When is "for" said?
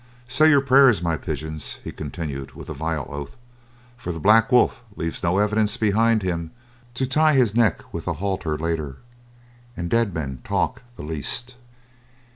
3.97-4.11